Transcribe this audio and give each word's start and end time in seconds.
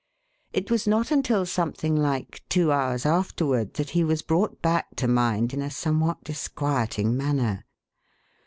It 0.51 0.71
was 0.71 0.87
not 0.87 1.11
until 1.11 1.45
something 1.45 1.95
like 1.95 2.41
two 2.49 2.71
hours 2.71 3.05
afterward 3.05 3.75
that 3.75 3.91
he 3.91 4.03
was 4.03 4.23
brought 4.23 4.59
back 4.59 4.95
to 4.95 5.07
mind 5.07 5.53
in 5.53 5.61
a 5.61 5.69
somewhat 5.69 6.23
disquieting 6.23 7.15
manner. 7.15 7.65